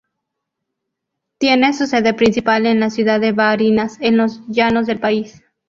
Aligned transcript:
Tiene 1.37 1.73
su 1.73 1.85
sede 1.85 2.15
principal 2.15 2.65
en 2.65 2.79
la 2.79 2.89
ciudad 2.89 3.19
de 3.19 3.33
Barinas, 3.33 3.97
en 4.01 4.17
los 4.17 4.41
llanos 4.47 4.87
del 4.87 4.99
país. 4.99 5.43